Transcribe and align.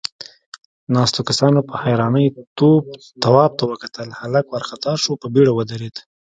ناستو 0.93 1.21
کسانوپه 1.29 1.73
حيرانۍ 1.83 2.27
تواب 3.23 3.51
ته 3.59 3.63
وکتل، 3.71 4.09
هلک 4.21 4.45
وارخطا 4.49 4.93
شو، 5.03 5.11
په 5.21 5.27
بيړه 5.33 5.51
ودرېد. 5.55 5.95